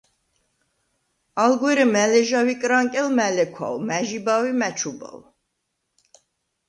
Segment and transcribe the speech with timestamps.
[1.43, 5.19] ალ გვერე მა̈ ლეჟავ იკრანკელ, მა̈ ლექვავ, მა̈ ჟიბავ ი მა̈ ჩუბავ.